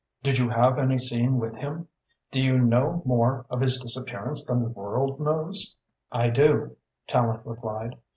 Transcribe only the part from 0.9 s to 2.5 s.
scene with him? Do